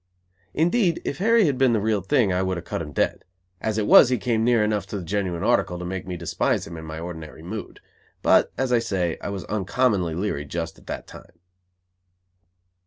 [0.55, 3.23] Indeed, if Harry had been the real thing I would have cut him dead;
[3.61, 6.65] as it was he came near enough to the genuine article to make me despise
[6.65, 7.81] him in my ordinary mood.
[8.23, 11.37] But, as I say, I was uncommonly leary just at that time.